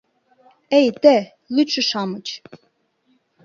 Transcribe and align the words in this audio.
Эй 0.77 0.87
те, 1.01 1.15
лӱдшӧ-шамыч!.. 1.55 2.27